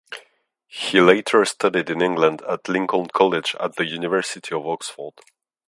He 0.65 0.99
later 0.99 1.45
studied 1.45 1.91
in 1.91 2.01
England 2.01 2.41
at 2.49 2.67
Lincoln 2.67 3.05
College 3.09 3.55
at 3.59 3.75
the 3.75 3.85
University 3.85 4.51
of 4.55 4.65
Oxford. 4.65 5.13